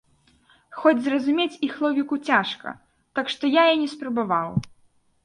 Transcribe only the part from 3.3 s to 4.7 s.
што я і не спрабаваў.